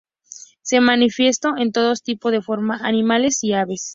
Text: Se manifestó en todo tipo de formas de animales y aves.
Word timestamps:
Se 0.63 0.79
manifestó 0.81 1.55
en 1.57 1.71
todo 1.71 1.93
tipo 1.93 2.31
de 2.31 2.41
formas 2.41 2.81
de 2.81 2.87
animales 2.87 3.43
y 3.43 3.53
aves. 3.53 3.89